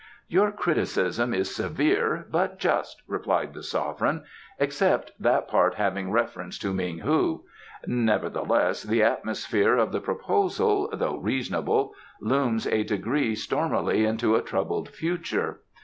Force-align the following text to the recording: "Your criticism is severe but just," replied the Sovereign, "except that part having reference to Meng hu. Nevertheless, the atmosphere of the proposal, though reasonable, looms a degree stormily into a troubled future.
"Your 0.27 0.51
criticism 0.51 1.31
is 1.31 1.53
severe 1.55 2.25
but 2.31 2.57
just," 2.57 3.03
replied 3.05 3.53
the 3.53 3.61
Sovereign, 3.61 4.23
"except 4.57 5.11
that 5.19 5.47
part 5.47 5.75
having 5.75 6.09
reference 6.09 6.57
to 6.57 6.73
Meng 6.73 6.97
hu. 7.01 7.43
Nevertheless, 7.85 8.81
the 8.81 9.03
atmosphere 9.03 9.77
of 9.77 9.91
the 9.91 10.01
proposal, 10.01 10.89
though 10.91 11.17
reasonable, 11.17 11.93
looms 12.19 12.65
a 12.65 12.81
degree 12.81 13.35
stormily 13.35 14.03
into 14.03 14.35
a 14.35 14.41
troubled 14.41 14.89
future. 14.89 15.59